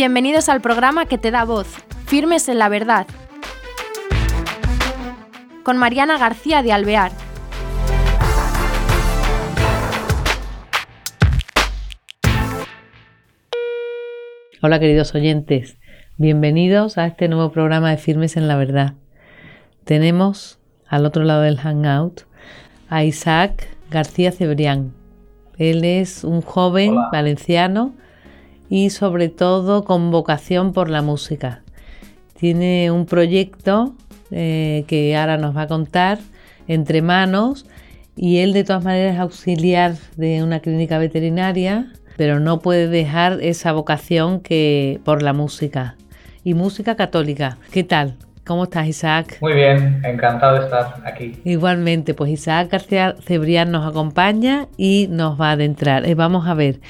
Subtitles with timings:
[0.00, 1.66] Bienvenidos al programa que te da voz,
[2.06, 3.06] Firmes en la Verdad,
[5.62, 7.12] con Mariana García de Alvear.
[14.62, 15.76] Hola queridos oyentes,
[16.16, 18.94] bienvenidos a este nuevo programa de Firmes en la Verdad.
[19.84, 22.22] Tenemos al otro lado del Hangout
[22.88, 24.94] a Isaac García Cebrián.
[25.58, 27.92] Él es un joven valenciano
[28.70, 31.62] y sobre todo con vocación por la música.
[32.38, 33.94] Tiene un proyecto
[34.30, 36.18] eh, que ahora nos va a contar
[36.68, 37.66] entre manos
[38.16, 43.40] y él de todas maneras es auxiliar de una clínica veterinaria, pero no puede dejar
[43.42, 45.96] esa vocación que por la música
[46.44, 47.58] y música católica.
[47.72, 48.16] ¿Qué tal?
[48.46, 49.38] ¿Cómo estás, Isaac?
[49.40, 51.40] Muy bien, encantado de estar aquí.
[51.44, 56.06] Igualmente, pues Isaac García Cebrián nos acompaña y nos va a adentrar.
[56.06, 56.80] Eh, vamos a ver,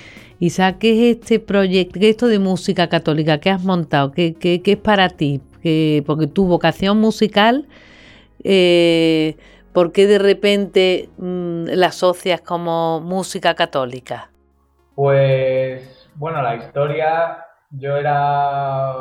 [0.42, 4.10] Isaac, ¿qué es este proyecto, qué es esto de música católica que has montado?
[4.10, 5.42] ¿Qué, es para ti?
[6.06, 7.66] porque tu vocación musical,
[8.42, 9.36] eh,
[9.74, 14.30] ¿por qué de repente mm, la asocias como música católica?
[14.94, 18.94] Pues, bueno, la historia, yo era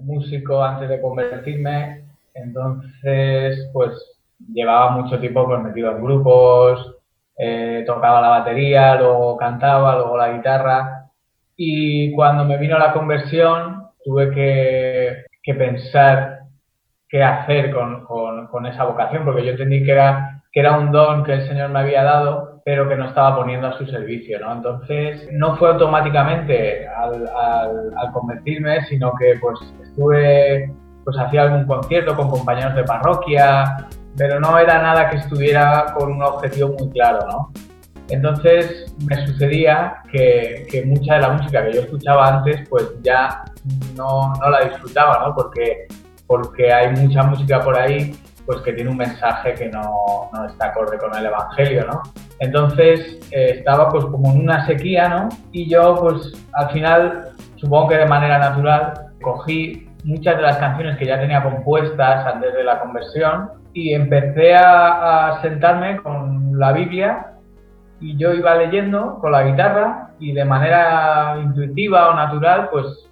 [0.00, 3.92] músico antes de convertirme, entonces, pues,
[4.52, 6.96] llevaba mucho tiempo pues, metido en grupos,
[7.36, 11.10] eh, tocaba la batería, luego cantaba, luego la guitarra.
[11.56, 16.40] Y cuando me vino la conversión, tuve que, pensar
[17.08, 21.34] qué hacer con, esa vocación, porque yo entendí que era, que era un don que
[21.34, 24.52] el Señor me había dado, pero que no estaba poniendo a su servicio, ¿no?
[24.52, 27.28] Entonces, no fue automáticamente al,
[27.96, 30.72] al convertirme, sino que pues estuve,
[31.04, 36.12] pues hacía algún concierto con compañeros de parroquia, pero no era nada que estuviera con
[36.12, 37.52] un objetivo muy claro, ¿no?
[38.10, 43.44] Entonces me sucedía que, mucha de la música que yo escuchaba antes, pues ya
[43.96, 45.34] no, no, la disfrutaba, ¿no?
[45.34, 45.86] Porque,
[46.26, 48.14] porque hay mucha música por ahí
[48.46, 52.02] pues que tiene un mensaje que no, no está acorde con el Evangelio, ¿no?
[52.40, 55.30] Entonces eh, estaba pues como en una sequía, ¿no?
[55.50, 60.96] Y yo pues al final, supongo que de manera natural, cogí muchas de las canciones
[60.98, 67.32] que ya tenía compuestas antes de la conversión y empecé a, sentarme con la Biblia
[68.00, 73.10] y yo iba leyendo con la guitarra y de manera intuitiva o natural, pues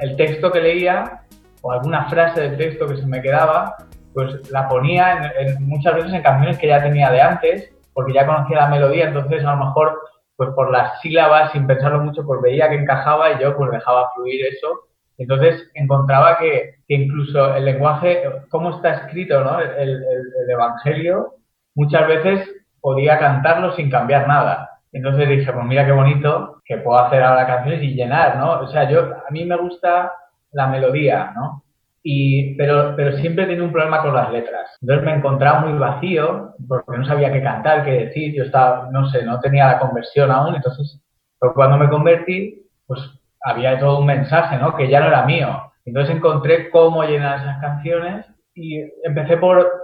[0.00, 1.22] el texto que leía
[1.60, 3.76] o alguna frase del texto que se me quedaba,
[4.14, 8.58] pues la ponía muchas veces en canciones que ya tenía de antes, porque ya conocía
[8.58, 9.98] la melodía, entonces a lo mejor
[10.36, 14.10] pues por las sílabas, sin pensarlo mucho, pues veía que encajaba y yo pues dejaba
[14.14, 14.91] fluir eso
[15.22, 19.60] entonces encontraba que, incluso el lenguaje, cómo está escrito ¿no?
[19.60, 20.02] el,
[20.48, 21.34] Evangelio,
[21.74, 22.48] muchas veces
[22.80, 24.68] podía cantarlo sin cambiar nada.
[24.92, 28.60] Entonces dije, pues mira qué bonito que puedo hacer ahora canciones y llenar, ¿no?
[28.60, 30.12] O sea, yo, a mí me gusta
[30.52, 31.62] la melodía, ¿no?
[32.02, 34.68] Y, pero, pero siempre tenía un problema con las letras.
[34.80, 38.34] Entonces me encontraba muy vacío porque no sabía qué cantar, qué decir.
[38.34, 40.56] Yo estaba, no sé, no tenía la conversión aún.
[40.56, 41.00] Entonces,
[41.40, 43.00] pero cuando me convertí, pues
[43.44, 44.76] había todo un mensaje, ¿no?
[44.76, 45.72] Que ya no era mío.
[45.84, 49.82] Entonces encontré cómo llenar esas canciones y empecé por,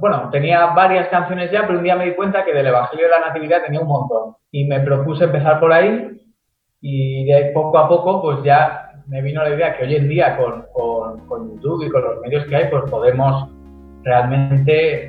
[0.00, 3.10] bueno, tenía varias canciones ya, pero un día me di cuenta que del Evangelio de
[3.10, 4.34] la Natividad tenía un montón.
[4.50, 6.20] Y me propuse empezar por ahí
[6.80, 10.36] y de poco a poco pues ya me vino la idea que hoy en día
[10.36, 13.50] con, con, con YouTube y con los medios que hay pues podemos
[14.02, 15.06] realmente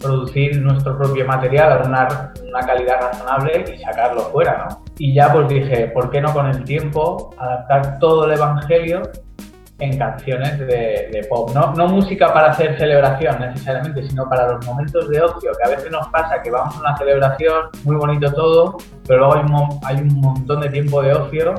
[0.00, 4.79] producir nuestro propio material a una, una, calidad razonable y sacarlo fuera, ¿no?
[5.00, 9.00] Y ya pues dije, ¿por qué no con el tiempo adaptar todo el Evangelio
[9.78, 11.52] en canciones de, pop?
[11.54, 15.74] No, no música para hacer celebración necesariamente, sino para los momentos de ocio, que a
[15.74, 18.76] veces nos pasa que vamos a una celebración, muy bonito todo,
[19.08, 21.54] pero luego hay un, hay un montón de tiempo de ocio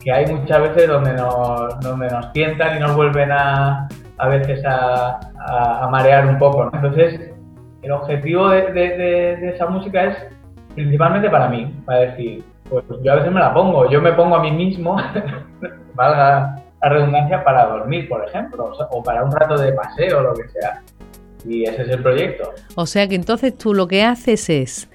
[0.00, 3.86] que hay muchas veces donde nos, donde nos tientan y nos vuelven a,
[4.18, 6.64] a veces a, a, a marear un poco.
[6.64, 6.70] ¿no?
[6.74, 7.30] Entonces,
[7.82, 10.16] el objetivo de, esa música es
[10.74, 12.42] principalmente para mí, para decir,
[12.72, 14.96] pues yo a veces me la pongo, yo me pongo a mí mismo,
[15.94, 20.34] valga la redundancia, para dormir, por ejemplo, o, para un rato de paseo o lo
[20.34, 20.82] que sea.
[21.46, 22.50] Y ese es el proyecto.
[22.74, 24.88] O sea que entonces tú lo que haces es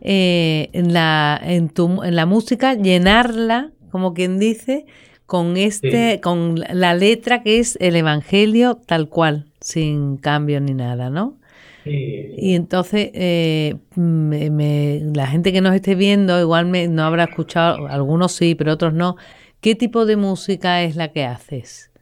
[0.00, 4.86] eh, en, la, en, tu, en la música llenarla, como quien dice,
[5.26, 11.08] con este, con la letra que es el Evangelio tal cual, sin cambio ni nada,
[11.08, 11.38] ¿no?
[11.84, 18.32] Y entonces, eh, la gente que nos esté viendo, igual me, no habrá escuchado, algunos
[18.32, 19.16] sí, pero otros no.
[19.60, 21.92] ¿Qué tipo de música es la que haces?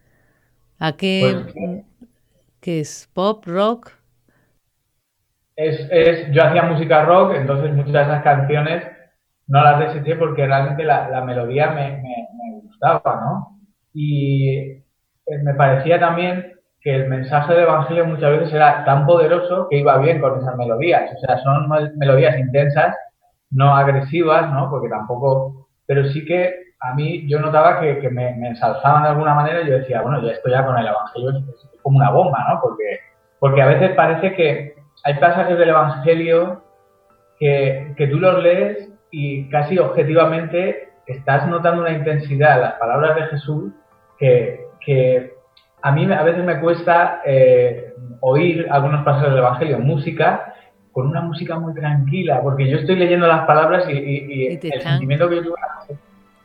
[0.79, 1.85] ¿A qué, pues,
[2.61, 3.11] qué es?
[3.13, 3.93] ¿Pop, rock?
[5.57, 8.85] Es, es, yo hacía música rock, entonces muchas de esas canciones
[9.47, 12.03] no las deseché porque realmente la, melodía me,
[12.63, 13.61] gustaba, ¿no?
[13.93, 14.85] Y eh,
[15.43, 19.99] me parecía también que el mensaje del Evangelio muchas veces era tan poderoso que iba
[19.99, 21.11] bien con esas melodías.
[21.15, 22.97] O sea, son melodías intensas,
[23.51, 24.71] no agresivas, ¿no?
[24.71, 25.69] Porque tampoco...
[25.87, 29.79] Pero sí que a mí yo notaba que, me, ensalzaban de alguna manera y yo
[29.79, 32.61] decía, bueno, ya estoy ya con el Evangelio es, como una bomba, ¿no?
[32.63, 33.01] Porque,
[33.39, 34.75] porque a veces parece que
[35.05, 36.63] hay pasajes del Evangelio
[37.39, 43.17] que, que tú los lees y casi objetivamente estás notando una intensidad en las palabras
[43.17, 43.73] de Jesús
[44.19, 45.40] que, que
[45.83, 50.55] a mí a veces me cuesta eh, oír algunos pasajes del Evangelio en música
[50.93, 55.37] con una música muy tranquila, porque yo estoy leyendo las palabras y, el sentimiento que
[55.37, 55.55] yo tuve...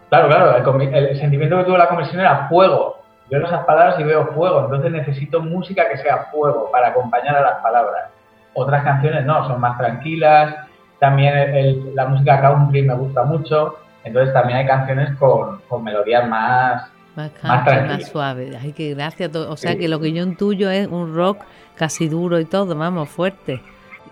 [0.10, 3.00] Claro, claro, el, sentimiento que tuve la conversión era fuego.
[3.30, 7.36] Yo leo esas palabras y veo fuego, entonces necesito música que sea fuego para acompañar
[7.38, 8.12] a las palabras.
[8.54, 10.56] Otras canciones no, son más tranquilas,
[11.00, 17.32] también la música country me gusta mucho, entonces también hay canciones con, melodías más, más,
[17.32, 18.56] country, más, suaves.
[18.62, 19.30] Ay, qué gracia.
[19.50, 21.44] O sea, que lo que yo intuyo es un rock
[21.76, 23.62] casi duro y todo, vamos, fuerte.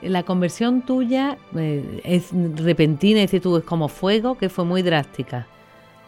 [0.01, 2.31] La conversión tuya eh, es
[2.63, 5.47] repentina, dices tú, es como fuego, que fue muy drástica.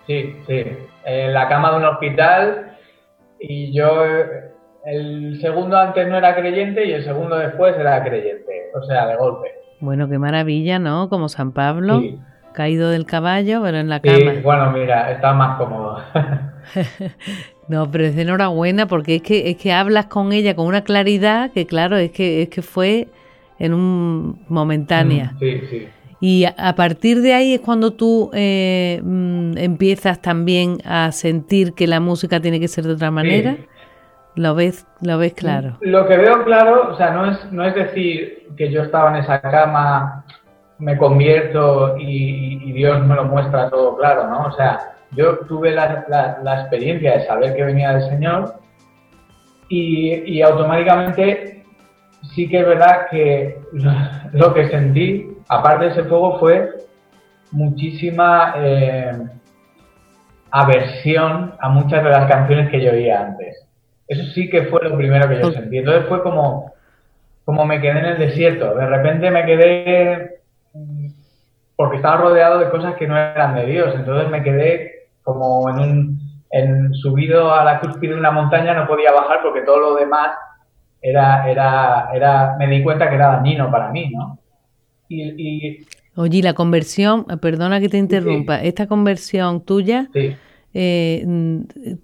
[0.08, 0.64] Sí, sí.
[1.06, 2.78] En la cama de un hospital
[3.40, 4.04] y yo
[4.86, 9.16] el segundo antes no era creyente y el segundo después era creyente, o sea, de
[9.16, 9.52] golpe.
[9.80, 11.10] Bueno, qué maravilla, ¿no?
[11.10, 12.02] Como San Pablo,
[12.54, 14.18] caído del caballo, pero en la cama.
[14.18, 16.00] Sí, bueno, mira, está más cómodo.
[17.68, 20.84] no, pero es de enhorabuena porque es que es que hablas con ella con una
[20.84, 23.08] claridad que claro, es que es que fue
[23.60, 25.34] en un momentánea.
[25.36, 25.88] Mm, sí, sí.
[26.22, 31.88] Y a, partir de ahí es cuando tú eh, mm, empiezas también a sentir que
[31.88, 33.58] la música tiene que ser de otra manera.
[34.36, 35.78] Lo ves, lo ves claro.
[35.82, 39.24] Lo que veo claro, o sea, no es, no es decir que yo estaba en
[39.24, 40.26] esa cama,
[40.80, 44.48] me convierto y, Dios me lo muestra todo claro, ¿no?
[44.48, 46.06] O sea, yo tuve la,
[46.44, 48.56] la, experiencia de saber que venía del Señor
[49.70, 51.64] y, y, automáticamente
[52.34, 53.60] sí que es verdad que
[54.34, 56.70] lo que sentí, aparte de ese fuego, fue
[57.52, 59.12] muchísima eh,
[60.52, 63.66] aversión a muchas de las canciones que yo oía antes.
[64.08, 65.80] Eso sí que fue lo primero que yo sentí.
[65.80, 66.74] Entonces fue como,
[67.44, 68.76] como me quedé en el desierto.
[68.76, 70.40] De repente me quedé
[71.76, 73.94] porque estaba rodeado de cosas que no eran de Dios.
[73.96, 74.95] Entonces me quedé
[75.26, 79.62] como en un en subido a la cúspide de una montaña, no podía bajar porque
[79.62, 80.30] todo lo demás
[81.02, 84.40] era, era, era, me di cuenta que era dañino para mí, ¿no?
[85.10, 85.86] Y,
[86.16, 90.34] Oye, la conversión, perdona que te interrumpa, esta conversión tuya, sí.
[90.74, 91.26] eh,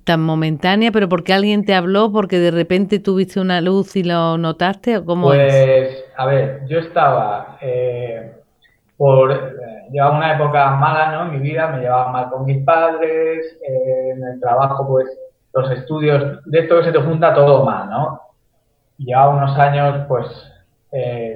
[0.03, 4.38] tan momentánea, pero porque alguien te habló, porque de repente tuviste una luz y lo
[4.38, 8.33] notaste, o cómo Pues, a ver, yo estaba eh,
[9.01, 11.24] por eh, llevaba una época mala, ¿no?
[11.24, 15.07] En mi vida me llevaba mal con mis padres, eh, en el trabajo, pues
[15.53, 18.21] los estudios, de esto que se te junta todo mal, ¿no?
[19.00, 20.27] Llevaba unos años, pues,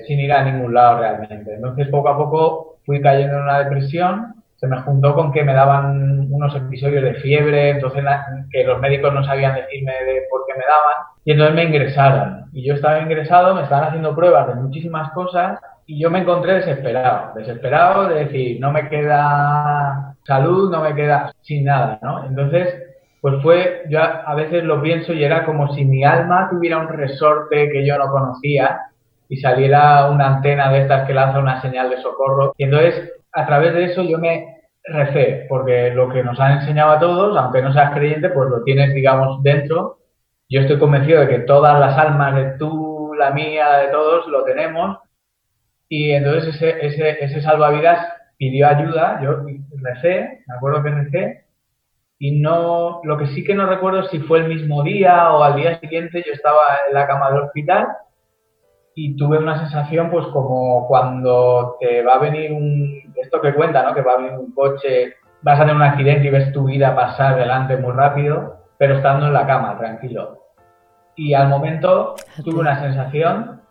[0.05, 1.55] sin ir a ningún lado realmente.
[1.55, 5.53] Entonces, poco a poco fui cayendo en una depresión se me juntó con que me
[5.53, 8.03] daban unos episodios de fiebre, entonces
[8.51, 10.95] que los médicos no sabían decirme de por qué me daban,
[11.25, 12.45] y entonces me ingresaron.
[12.53, 16.55] Y yo estaba ingresado, me estaban haciendo pruebas de muchísimas cosas, y yo me encontré
[16.55, 22.25] desesperado, desesperado de decir, no me queda salud, no me queda sin nada, ¿no?
[22.25, 22.73] Entonces,
[23.21, 26.87] pues fue, yo a veces lo pienso y era como si mi alma tuviera un
[26.87, 28.81] resorte que yo no conocía
[29.29, 32.53] y saliera una antena de estas que lanza una señal de socorro.
[32.57, 36.91] Y entonces a través de eso yo me recé, porque lo que nos han enseñado
[36.91, 39.97] a todos, aunque no seas creyente, pues lo tienes, digamos, dentro.
[40.49, 44.43] Yo estoy convencido de que todas las almas de tú, la mía, de todos, lo
[44.43, 44.99] tenemos.
[45.87, 49.45] Y entonces ese, ese, ese salvavidas pidió ayuda, yo
[49.81, 51.45] recé, me acuerdo que recé,
[52.17, 55.55] y no, lo que sí que no recuerdo si fue el mismo día o al
[55.55, 57.87] día siguiente yo estaba en la cama del hospital
[58.95, 63.83] y tuve una sensación pues como cuando te va a venir un, esto que cuenta,
[63.83, 63.93] ¿no?
[63.93, 66.95] Que va a venir un coche, vas a tener un accidente y ves tu vida
[66.95, 70.39] pasar delante muy rápido, pero estando en la cama, tranquilo.
[71.17, 73.61] Y al momento tuve una sensación,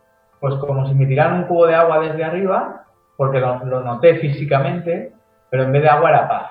[0.45, 2.85] pues como si me tiraran un cubo de agua desde arriba,
[3.17, 5.11] porque lo, noté físicamente,
[5.49, 6.51] pero en vez de agua era paz.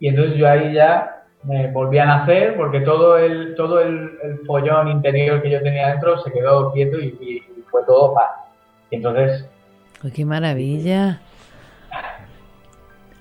[0.00, 4.40] Y entonces yo ahí ya me volví a nacer porque todo el, todo el, el
[4.44, 7.40] follón interior que yo tenía dentro se quedó quieto y
[7.70, 8.30] fue todo paz.
[8.90, 9.48] Y entonces...
[10.12, 11.20] ¡Qué maravilla!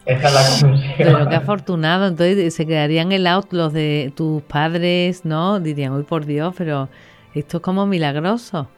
[0.08, 0.96] Esa es la conclusión.
[0.98, 2.08] Pero qué afortunado.
[2.08, 5.60] Entonces se quedarían helados los de tus padres, ¿no?
[5.60, 6.90] Dirían, uy, por Dios, pero
[7.36, 8.70] esto es como milagroso.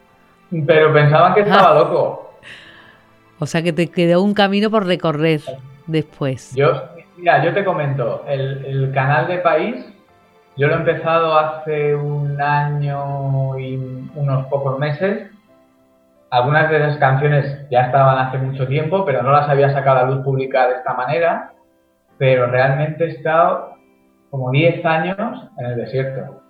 [0.66, 2.34] Pero pensaban que estaba loco.
[3.38, 5.40] O sea que te quedó un camino por recorrer.
[5.86, 6.54] después?
[6.54, 6.72] Yo,
[7.16, 9.86] mira, yo te comento, el, el canal de País,
[10.56, 13.76] yo lo he empezado hace un año y
[14.14, 15.30] unos pocos meses.
[16.30, 20.02] Algunas de esas canciones ya estaban hace mucho tiempo, pero no las había sacado a
[20.02, 21.52] la luz pública de esta manera.
[22.18, 23.74] Pero realmente he estado
[24.30, 26.42] como 10 años en el desierto.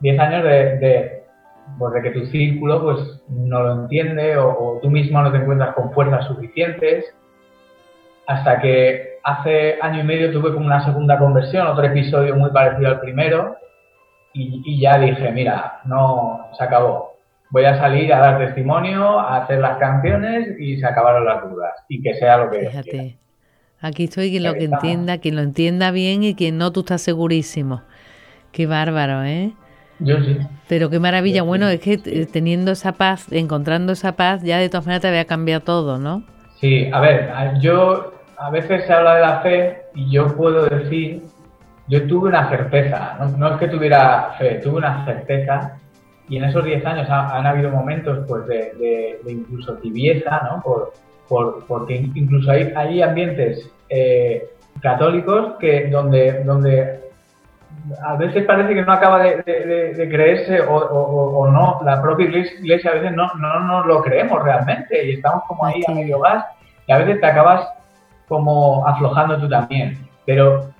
[0.00, 1.25] 10 años de, de,
[1.78, 5.38] pues de que tu círculo pues no lo entiende o, o, tú mismo no te
[5.38, 7.04] encuentras con fuerzas suficientes.
[8.26, 12.88] Hasta que hace año y medio tuve como una segunda conversión, otro episodio muy parecido
[12.88, 13.56] al primero,
[14.32, 17.16] y, y ya dije, mira, no, se acabó.
[17.50, 21.72] Voy a salir a dar testimonio, a hacer las canciones y se acabaron las dudas.
[21.88, 22.90] Y que sea lo que Fíjate.
[22.90, 23.16] Dios quiera.
[23.80, 27.02] Aquí estoy quien lo que entienda, quien lo entienda bien y quien no, tú estás
[27.02, 27.82] segurísimo.
[28.52, 29.52] Qué bárbaro, ¿eh?
[29.98, 30.38] Yo sí.
[30.68, 31.42] Pero qué maravilla.
[31.42, 35.08] Bueno, es que eh, teniendo esa paz, encontrando esa paz, ya de todas maneras te
[35.08, 36.22] había cambiado todo, ¿no?
[36.60, 41.22] Sí, a ver, yo a veces se habla de la fe y yo puedo decir,
[41.88, 45.78] yo tuve una certeza, no, no es que tuviera fe, tuve una certeza
[46.28, 50.40] y en esos 10 años ha, han habido momentos pues de, de, de incluso tibieza,
[50.50, 50.62] ¿no?
[50.62, 50.92] Por,
[51.28, 54.48] por, porque incluso hay, hay ambientes eh,
[54.80, 57.00] católicos que donde, donde
[58.02, 62.02] a veces parece que no acaba de, de, de creerse o, o, o, no, la
[62.02, 65.92] propia iglesia a veces no, no nos lo creemos realmente y estamos como ahí a
[65.92, 66.44] medio gas
[66.86, 67.68] y a veces te acabas
[68.28, 69.98] como aflojando tú también.
[70.24, 70.70] Pero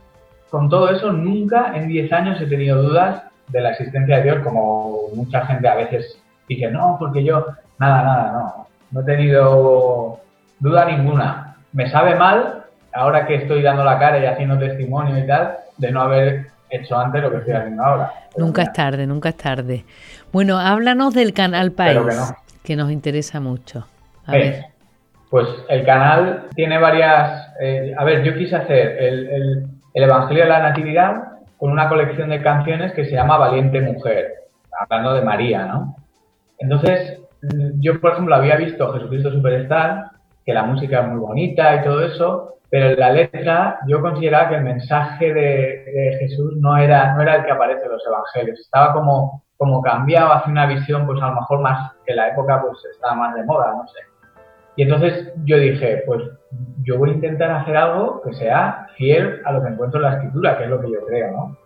[0.51, 4.39] con todo eso nunca en 10 años he tenido dudas de la existencia de Dios
[4.43, 7.47] como mucha gente a veces dice, no, porque yo,
[7.79, 10.21] nada, nada, no, no he tenido
[10.59, 11.57] duda ninguna.
[11.73, 15.93] Me sabe mal, ahora que estoy dando la cara y haciendo testimonio y tal, de
[15.93, 18.13] no haber hecho antes lo que estoy haciendo ahora.
[18.37, 19.85] Nunca es tarde, nunca es tarde.
[20.33, 22.37] Bueno, háblanos del canal País, que, no.
[22.65, 23.87] que, nos interesa mucho.
[24.27, 24.65] A ver.
[25.31, 27.53] Pues el canal tiene varias...
[27.61, 31.23] Eh, a ver, yo quise hacer el, el, el, Evangelio de la Natividad
[31.57, 34.35] con una colección de canciones que se llama Valiente Mujer,
[34.79, 35.97] hablando de María, ¿no?
[36.59, 37.21] Entonces,
[37.81, 40.11] yo, por ejemplo, había visto Jesucristo Superstar,
[40.47, 44.49] que la música es muy bonita y todo eso, pero en la letra yo consideraba
[44.49, 48.07] que el mensaje de, de, Jesús no era, no era el que aparece en los
[48.07, 52.29] evangelios, estaba como, como cambiado hacia una visión, pues a lo mejor más, que la
[52.29, 53.99] época pues estaba más de moda, no sé.
[54.77, 56.23] Y entonces yo dije, pues
[56.85, 60.15] yo voy a intentar hacer algo que sea fiel a lo que encuentro en la
[60.17, 61.57] escritura, que es lo que yo creo, ¿no?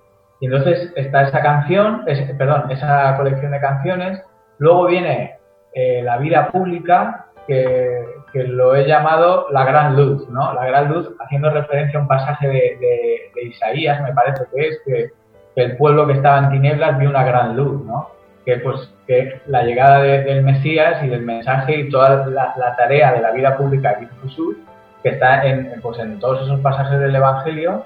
[0.40, 4.22] Y entonces está esa canción, es, perdón, esa colección de canciones,
[4.58, 5.38] luego viene
[5.74, 10.52] eh, la vida pública, que, que, lo he llamado la gran luz, ¿no?
[10.54, 14.68] La gran luz, haciendo referencia a un pasaje de, de, de Isaías, me parece que
[14.68, 15.10] es, que,
[15.54, 18.10] que, el pueblo que estaba en tinieblas vio una gran luz, ¿no?
[18.44, 22.76] Que pues que la llegada de, del Mesías y del mensaje y toda la, la,
[22.76, 24.56] tarea de la vida pública hizo Jesús,
[25.02, 27.84] que está en, pues en todos esos pasajes del Evangelio,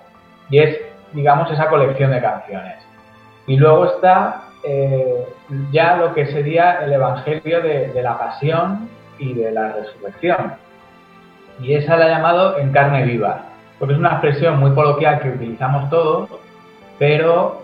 [0.50, 0.78] y es,
[1.12, 2.76] digamos, esa colección de canciones.
[3.46, 5.26] Y luego está eh,
[5.70, 10.54] ya lo que sería el Evangelio de, de la pasión y de la resurrección.
[11.60, 13.46] Y esa la he llamado en carne viva,
[13.78, 16.30] porque es una expresión muy coloquial que utilizamos todos,
[16.98, 17.62] pero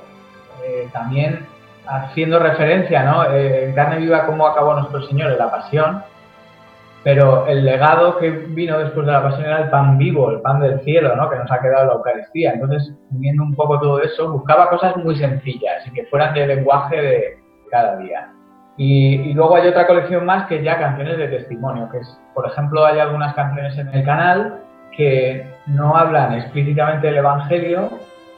[0.64, 1.46] eh, también
[1.86, 3.24] haciendo referencia, ¿no?
[3.30, 6.02] Eh, en carne viva cómo acabó nuestro Señor en la pasión,
[7.02, 10.60] pero el legado que vino después de la pasión era el pan vivo, el pan
[10.60, 11.30] del cielo, ¿no?
[11.30, 12.52] Que nos ha quedado la Eucaristía.
[12.52, 17.00] Entonces, viendo un poco todo eso, buscaba cosas muy sencillas y que fueran del lenguaje
[17.00, 17.38] de
[17.70, 18.30] cada día.
[18.82, 22.18] Y, y, luego hay otra colección más que es ya canciones de testimonio, que es,
[22.32, 24.62] por ejemplo, hay algunas canciones en el canal
[24.96, 27.90] que no hablan explícitamente del Evangelio,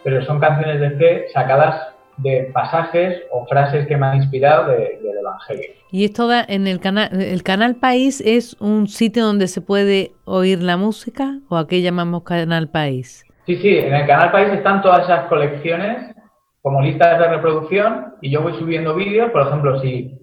[0.03, 4.99] pero son canciones de fe sacadas de pasajes o frases que me han inspirado de,
[5.01, 5.71] del Evangelio.
[5.93, 10.11] Y esto da en el canal, el canal País es un sitio donde se puede
[10.25, 13.25] oír la música o a qué llamamos canal País.
[13.47, 16.17] Sí, sí, en el canal País están todas esas colecciones
[16.63, 20.19] como listas de reproducción y yo voy subiendo vídeos, por ejemplo, si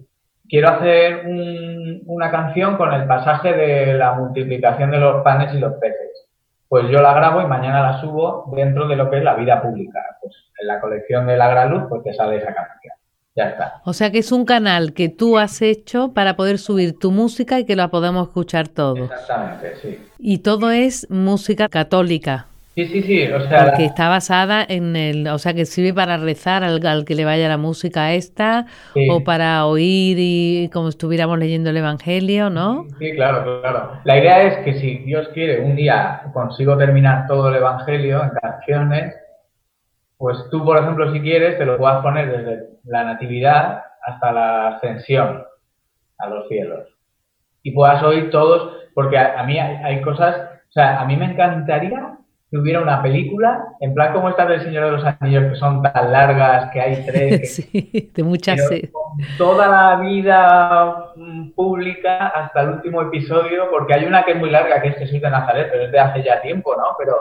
[0.50, 5.58] quiero hacer un, una canción con el pasaje de la multiplicación de los panes y
[5.58, 6.26] los peces.
[6.68, 9.62] Pues yo la grabo y mañana la subo dentro de lo que es la vida
[9.62, 10.00] pública.
[10.20, 12.94] Pues en la colección de la Gran Luz, pues te sale esa canción.
[13.34, 13.80] Ya está.
[13.84, 17.60] O sea que es un canal que tú has hecho para poder subir tu música
[17.60, 19.10] y que la podamos escuchar todos.
[19.10, 19.98] Exactamente, sí.
[20.18, 22.49] Y todo es música católica.
[22.74, 23.32] Sí, sí, sí.
[23.32, 27.04] O sea, Porque está basada en el, o sea, que sirve para rezar al, al
[27.04, 29.08] que le vaya la música esta, sí.
[29.10, 32.86] o para oír y como estuviéramos leyendo el Evangelio, ¿no?
[32.98, 34.00] Sí, claro, claro.
[34.04, 38.30] La idea es que si Dios quiere, un día consigo terminar todo el Evangelio en
[38.30, 39.16] canciones,
[40.16, 44.68] pues tú, por ejemplo, si quieres, te lo puedas poner desde la natividad hasta la
[44.68, 45.42] ascensión
[46.18, 46.86] a los cielos.
[47.62, 50.36] Y puedas oír todos, porque a, a mí hay, hay cosas
[50.68, 52.16] O sea, a mí me encantaría
[52.50, 55.82] que hubiera una película, en plan como esta del Señor de los Anillos, que son
[55.82, 57.54] tan largas, que hay tres.
[57.72, 58.60] sí, de muchas.
[58.90, 64.38] Con toda la vida mm, pública hasta el último episodio, porque hay una que es
[64.38, 66.96] muy larga, que es Jesús de Nazaret, pero es de hace ya tiempo, ¿no?
[66.98, 67.14] Pero,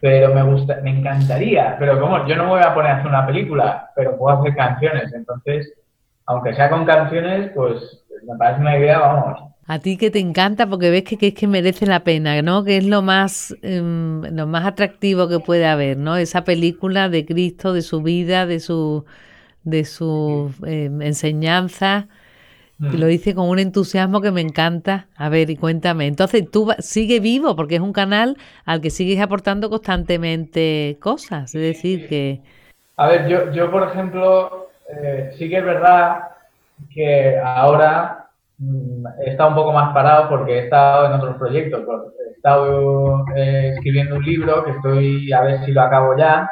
[0.00, 1.76] pero me gusta, me encantaría.
[1.78, 4.56] Pero como yo no me voy a poner a hacer una película, pero puedo hacer
[4.56, 5.12] canciones.
[5.12, 5.70] Entonces,
[6.26, 10.68] aunque sea con canciones, pues me parece una idea, vamos, a ti que te encanta
[10.68, 12.62] porque ves que, que es que merece la pena, ¿no?
[12.62, 16.16] Que es lo más, em, lo más atractivo que puede haber, ¿no?
[16.16, 19.04] Esa película de Cristo, de su vida, de su,
[19.64, 22.08] de su em, enseñanza.
[22.78, 22.96] Mm.
[22.98, 25.08] lo dice con un entusiasmo que me encanta.
[25.16, 26.06] A ver, y cuéntame.
[26.06, 31.54] Entonces, tú sigue vivo porque es un canal al que sigues aportando constantemente cosas.
[31.54, 32.42] Es decir, que...
[32.96, 36.28] A ver, yo, yo por ejemplo, eh, sí que es verdad
[36.92, 38.26] que ahora
[38.58, 41.84] Mm, he estado un poco más parado porque he estado en otros proyectos.
[42.26, 46.50] He estado eh, escribiendo un libro que estoy a ver si lo acabo ya,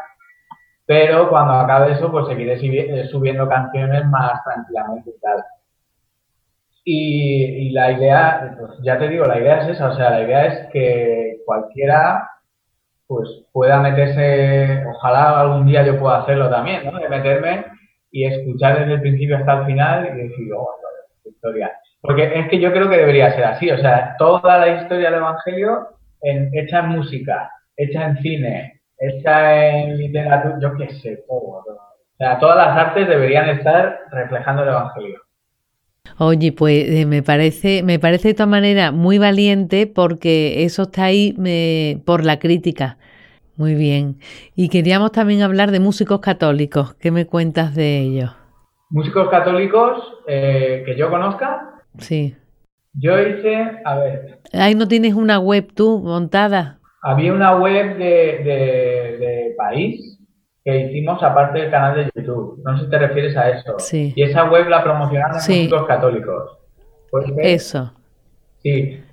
[0.86, 5.44] pero cuando acabe eso, pues seguiré eh, subiendo canciones más tranquilamente y tal.
[6.86, 10.46] Y, la idea, pues ya te digo, la idea es esa, o sea, la idea
[10.46, 12.30] es que cualquiera
[13.06, 16.98] pues pueda meterse, ojalá algún día yo pueda hacerlo también, ¿no?
[16.98, 17.66] De meterme
[18.14, 20.70] y escuchar desde el principio hasta el final y decir, oh,
[21.24, 21.72] historia.
[22.00, 25.18] Porque es que yo creo que debería ser así, o sea, toda la historia del
[25.18, 25.88] Evangelio
[26.22, 31.24] hecha en música, hecha en cine, hecha en literatura, yo qué sé.
[31.28, 31.64] O
[32.16, 35.20] sea, todas las artes deberían estar reflejando el Evangelio.
[36.18, 41.06] Oye, pues eh, me parece, me parece de todas maneras muy valiente porque eso está
[41.06, 42.96] ahí eh, por la crítica.
[43.56, 44.18] Muy bien.
[44.56, 46.94] Y queríamos también hablar de músicos católicos.
[46.94, 48.30] ¿Qué me cuentas de ellos?
[48.90, 51.82] Músicos católicos eh, que yo conozca.
[51.98, 52.36] Sí.
[52.94, 54.40] Yo hice, a ver.
[54.52, 56.78] Ahí no tienes una web tú montada.
[57.02, 60.18] Había una web de, país
[60.64, 62.60] que hicimos aparte del canal de YouTube.
[62.64, 63.78] No sé si te refieres a eso.
[63.78, 64.12] Sí.
[64.16, 65.68] Y esa web la promocionaron sí.
[65.68, 66.58] los católicos.
[67.38, 67.92] Eso.
[68.62, 69.03] Sí.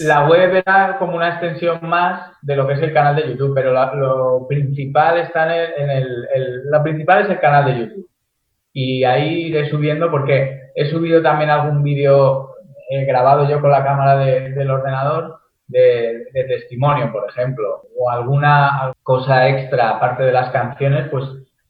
[0.00, 3.54] La web era como una extensión más de lo que es el canal de YouTube,
[3.54, 8.08] pero lo principal está en el, el, principal es el canal de YouTube.
[8.72, 12.54] Y ahí iré subiendo porque he subido también algún vídeo
[12.90, 19.48] eh, grabado yo con la cámara del ordenador de, testimonio, por ejemplo, o alguna cosa
[19.48, 21.24] extra aparte de las canciones, pues,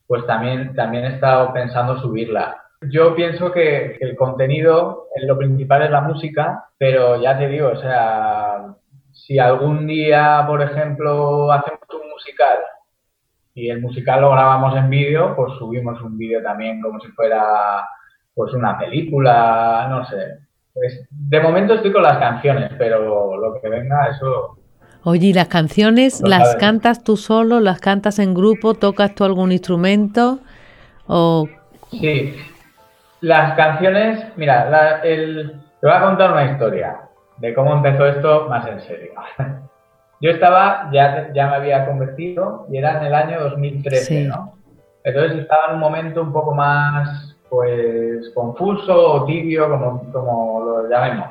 [0.07, 2.63] pues también, también he estado pensando subirla.
[2.90, 7.77] Yo pienso que, el contenido, lo principal es la música, pero ya te digo, o
[7.77, 8.75] sea,
[9.12, 12.59] si algún día, por ejemplo, hacemos un musical
[13.55, 17.87] y el musical lo grabamos en vídeo, pues subimos un vídeo también como si fuera
[18.35, 20.38] pues una película, no sé.
[20.73, 24.59] Pues, de momento estoy con las canciones, pero lo que venga, eso...
[25.05, 29.53] Oye, ¿y las canciones las cantas tú solo, las cantas en grupo, tocas tú algún
[29.53, 30.40] instrumento
[31.07, 31.47] o...?
[31.90, 32.35] Sí,
[33.24, 37.00] las canciones, mira, el, te voy a contar una historia
[37.38, 39.12] de cómo empezó esto más en serio.
[40.20, 44.54] Yo estaba, ya, ya me había convertido y era en el año 2013, ¿no?
[45.02, 50.88] Entonces estaba en un momento un poco más pues confuso o tibio, como, como lo
[50.88, 51.28] llamemos.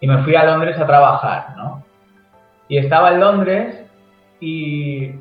[0.00, 1.84] Y me fui a Londres a trabajar, ¿no?
[2.68, 3.84] Y estaba en Londres
[4.40, 5.14] y,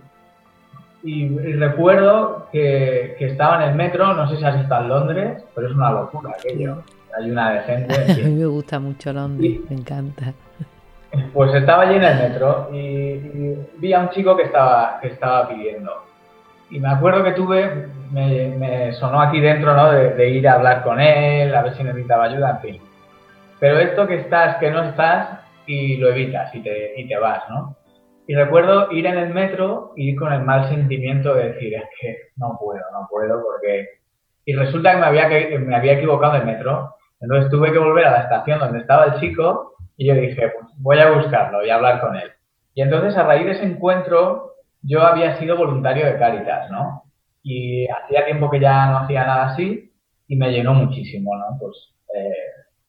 [1.06, 5.44] y, recuerdo que, que, estaba en el metro, no sé si has estado en Londres,
[5.54, 6.84] pero es una locura aquello.
[7.18, 7.96] Hay una de gente.
[8.12, 10.34] a mí me gusta mucho Londres, me encanta.
[11.34, 15.08] Pues estaba allí en el metro y, y, vi a un chico que estaba, que
[15.08, 15.92] estaba pidiendo.
[16.70, 19.92] Y me acuerdo que tuve me, sonó aquí dentro, ¿no?
[19.92, 22.82] De, ir a hablar con él, a ver si necesitaba ayuda, en fin.
[23.60, 27.44] Pero esto que estás, que no estás, y lo evitas y te, y te vas,
[27.50, 27.76] ¿no?
[28.28, 31.84] Y recuerdo ir en el metro y ir con el mal sentimiento de decir, es
[32.00, 33.90] que no puedo, no puedo, porque...
[34.46, 35.28] Y resulta que me había,
[35.60, 39.20] me había equivocado el metro, entonces tuve que volver a la estación donde estaba el
[39.20, 42.32] chico y yo dije, pues voy a buscarlo y a hablar con él.
[42.76, 47.04] Y entonces a raíz de ese encuentro yo había sido voluntario de Cáritas, ¿no?
[47.42, 49.92] Y hacía tiempo que ya no hacía nada así
[50.28, 51.58] y me llenó muchísimo, ¿no?
[51.60, 51.76] Pues
[52.16, 52.34] eh,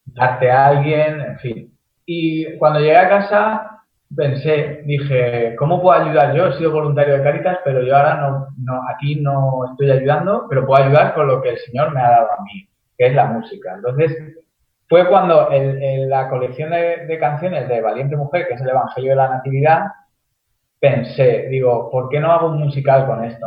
[0.05, 1.79] darte a alguien, en fin.
[2.05, 3.76] Y cuando llegué a casa
[4.15, 6.35] pensé, dije, ¿cómo puedo ayudar?
[6.35, 10.47] Yo he sido voluntario de Caritas, pero yo ahora no, no, aquí no estoy ayudando,
[10.49, 13.15] pero puedo ayudar con lo que el Señor me ha dado a mí, que es
[13.15, 13.75] la música.
[13.75, 14.17] Entonces,
[14.89, 19.17] fue cuando en, la colección de, canciones de Valiente Mujer, que es el Evangelio de
[19.17, 19.85] la Natividad,
[20.79, 23.47] pensé, digo, ¿por qué no hago un musical con esto?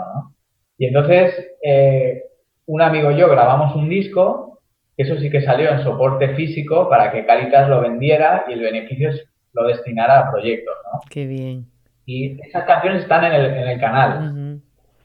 [0.77, 2.23] Y entonces, eh,
[2.65, 4.59] un amigo y yo grabamos un disco,
[4.97, 9.11] eso sí que salió en soporte físico para que Caritas lo vendiera y el beneficio
[9.59, 10.99] lo destinara a proyectos, ¿no?
[11.09, 11.65] Qué bien.
[12.05, 14.59] Y esas canciones están en el, en el canal.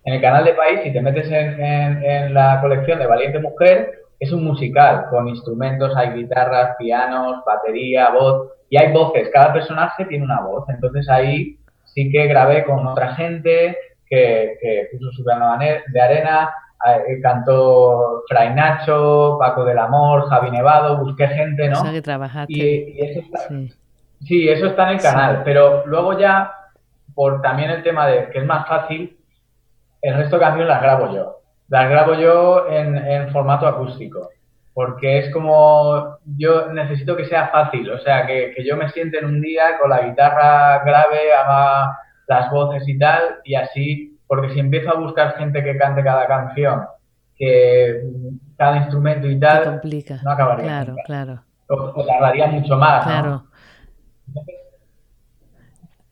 [0.05, 1.61] En el canal de País, si te metes en,
[2.03, 8.11] en, la colección de Valiente Mujer, es un musical con instrumentos, hay guitarras, pianos, batería,
[8.11, 10.65] voz, y hay voces, cada personaje tiene una voz.
[10.69, 16.55] Entonces ahí sí que grabé con otra gente que, que puso su grano de arena,
[16.87, 21.81] eh, cantó Fray Nacho, Paco del Amor, Javi Nevado, busqué gente, ¿no?
[21.81, 22.53] O sea que trabajaste.
[22.53, 23.73] Y, eso está, sí.
[24.21, 26.53] Eso está en el canal, pero luego ya,
[27.15, 29.17] por también el tema de que es más fácil,
[30.03, 31.41] el resto de canciones las grabo yo.
[31.69, 34.31] Las grabo yo en, en formato acústico
[34.75, 39.19] porque es como yo necesito que sea fácil, o sea, que, que, yo me siente
[39.19, 41.97] en un día con la guitarra grave, haga
[42.27, 46.27] las voces y tal, y así, porque si empiezo a buscar gente que cante cada
[46.27, 46.87] canción,
[47.37, 48.03] que
[48.57, 49.81] cada instrumento y tal,
[50.25, 50.65] no acabaría.
[50.65, 51.43] Claro, claro.
[51.69, 53.05] O, tardaría mucho más.
[53.05, 53.45] Claro.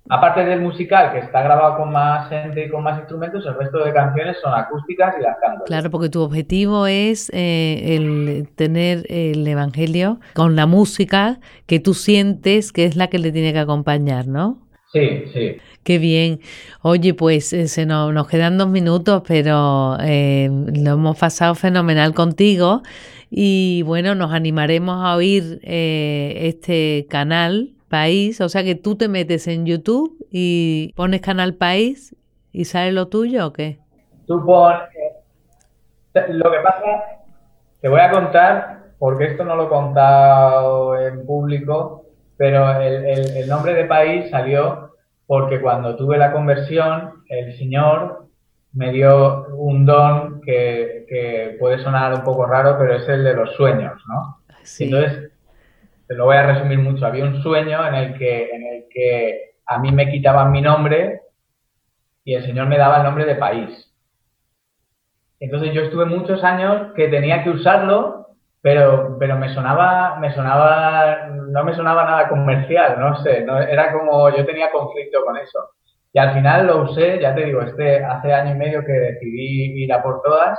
[0.09, 3.85] Aparte del musical, que está grabado con más gente y con más instrumentos, el resto
[3.85, 5.65] de canciones son acústicas y las canto.
[5.65, 11.95] Claro, porque tu objetivo es eh, el tener el Evangelio con la música que tú
[11.95, 14.59] sientes que es la que le tiene que acompañar, ¿no?
[14.93, 15.57] Sí, sí.
[15.85, 16.41] Qué bien.
[16.83, 22.13] Oye, pues eh, se nos, nos, quedan dos minutos, pero eh, lo hemos pasado fenomenal
[22.13, 22.83] contigo
[23.31, 29.47] y bueno, nos animaremos a oír este canal País, o sea que tú te metes
[29.49, 32.17] en YouTube y pones Canal País
[32.51, 33.81] y sale lo tuyo o qué?
[34.27, 34.81] Tú pones...
[36.15, 37.21] Lo que pasa,
[37.83, 42.07] te voy a contar, porque esto no lo he contado en público,
[42.39, 44.95] pero el, nombre de País salió
[45.27, 48.27] porque cuando tuve la conversión, el Señor
[48.73, 53.53] me dio un don que, puede sonar un poco raro, pero es el de los
[53.55, 54.39] sueños, ¿no?
[54.63, 54.85] Sí.
[54.85, 55.32] Entonces,
[56.09, 57.07] lo voy a resumir mucho.
[57.07, 61.23] Había un sueño en el que, en el que a mí me quitaban mi nombre
[62.25, 63.89] y el Señor me daba el nombre de país.
[65.41, 68.29] Entonces yo estuve muchos años que tenía que usarlo,
[68.61, 73.93] pero, pero me sonaba, me sonaba, no me sonaba nada comercial, no sé, no, era
[73.93, 75.59] como yo tenía conflicto con eso.
[76.13, 79.83] Y al final lo usé, ya te digo, este hace año y medio que decidí
[79.83, 80.59] ir a por todas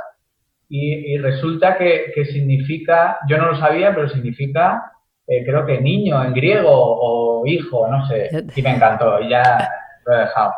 [0.67, 4.92] y, y resulta que, que significa, yo no lo sabía, pero significa
[5.27, 9.69] eh, creo que niño en griego o hijo, no sé, y me encantó y ya
[10.05, 10.53] lo he dejado.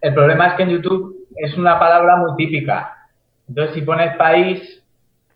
[0.00, 3.08] El problema es que en YouTube es una palabra muy típica.
[3.48, 4.82] Entonces, si pones país,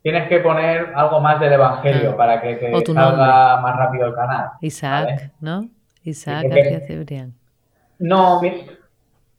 [0.03, 4.51] tienes que poner algo más del Evangelio para que te salga más rápido el canal.
[4.61, 5.69] Isaac, ¿no?
[6.05, 7.35] Isaac García Cebrián.
[7.99, 8.41] No,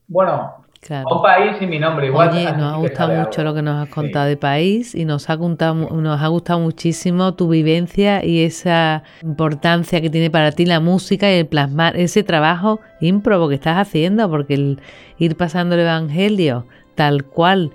[0.08, 2.30] bueno, un país y mi nombre igual.
[2.30, 5.38] Oye, nos ha gustado mucho lo que nos has contado de país y nos ha,
[5.38, 10.80] contado, nos ha gustado muchísimo tu vivencia y esa importancia que tiene para ti la
[10.80, 14.80] música y el plasmar ese trabajo ímprobo que estás haciendo, porque el
[15.18, 16.66] ir pasando el evangelio
[16.96, 17.72] tal cual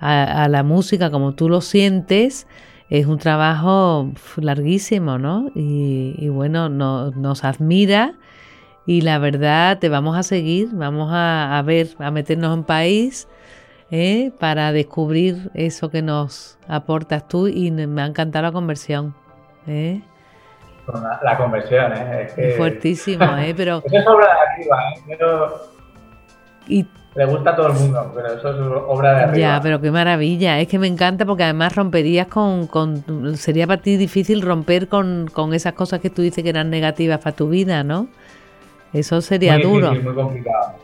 [0.00, 2.46] a, la música como tú lo sientes
[2.90, 5.50] es un trabajo larguísimo, ¿no?
[5.54, 8.14] Y, bueno, nos admira
[8.88, 13.28] y la verdad te vamos a seguir, vamos a, ver, a meternos en país
[13.90, 14.32] ¿eh?
[14.40, 19.14] para descubrir eso que nos aportas tú y me ha encantado la conversión.
[19.66, 20.00] ¿eh?
[21.22, 22.32] La, conversión, ¿eh?
[22.34, 23.52] Es, fuertísimo, ¿eh?
[23.58, 23.82] Pero...
[23.84, 25.02] eso es obra de arriba, ¿eh?
[25.06, 25.52] Pero...
[26.66, 29.38] Y le gusta a todo el mundo, pero eso es obra de arriba.
[29.38, 30.60] Ya, pero qué maravilla.
[30.60, 32.66] Es que me encanta porque además romperías con.
[32.68, 36.68] con sería para ti difícil romper con, con esas cosas que tú dices que eran
[36.70, 38.08] negativas para tu vida, ¿no?
[38.92, 39.92] Eso sería duro.
[39.94, 40.74] muy complicado.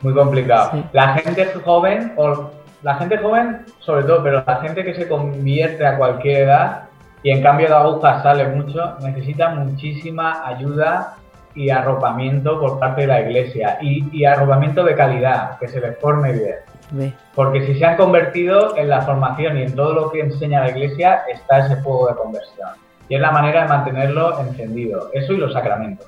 [0.00, 0.84] Muy complicado.
[0.92, 2.50] La gente joven, o
[2.82, 6.84] la gente joven sobre todo, pero la gente que se convierte a cualquier edad
[7.22, 11.16] y en cambio de aguja sale mucho, necesita muchísima ayuda
[11.54, 16.32] y arropamiento por parte de la iglesia y, arropamiento de calidad, que se les forme
[16.32, 17.14] bien.
[17.34, 20.70] Porque si se han convertido en la formación y en todo lo que enseña la
[20.70, 22.70] iglesia está ese fuego de conversión.
[23.08, 25.10] Y es la manera de mantenerlo encendido.
[25.12, 26.06] Eso y los sacramentos.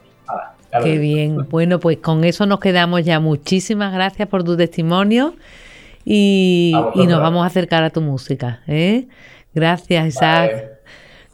[0.83, 1.49] Qué bien.
[1.51, 3.21] Bueno, pues con eso nos quedamos ya.
[3.21, 5.35] Muchísimas gracias por tu testimonio
[6.05, 8.61] y, nos vamos a acercar a tu música.
[8.67, 9.07] ¿eh?
[9.55, 10.71] Gracias, Isaac.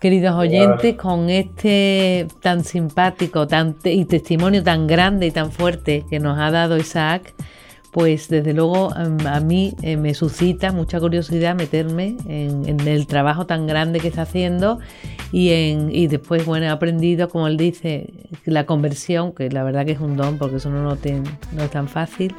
[0.01, 6.21] Queridos oyentes, con este tan simpático tan, y testimonio tan grande y tan fuerte que
[6.21, 7.35] nos ha dado Isaac,
[7.91, 13.47] pues desde luego em, a mí eh, me suscita mucha curiosidad meterme en, el trabajo
[13.47, 14.79] tan grande que está haciendo
[15.33, 18.13] y, en, y después, bueno, he aprendido, como él dice,
[18.45, 21.89] la conversión, que la verdad que es un don porque eso no, no es tan
[21.89, 22.35] fácil,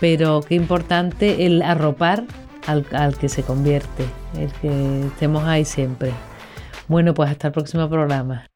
[0.00, 2.24] pero qué importante el arropar
[2.66, 4.04] al, al que se convierte,
[4.38, 6.12] el que estemos ahí siempre.
[6.88, 8.46] Bueno, pues hasta el próximo programa.